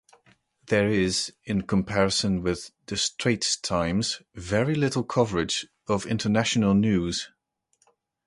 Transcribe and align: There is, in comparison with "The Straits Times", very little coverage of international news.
There 0.65 0.89
is, 0.89 1.31
in 1.43 1.61
comparison 1.67 2.41
with 2.41 2.71
"The 2.87 2.97
Straits 2.97 3.55
Times", 3.55 4.19
very 4.33 4.73
little 4.73 5.03
coverage 5.03 5.67
of 5.87 6.07
international 6.07 6.73
news. 6.73 7.29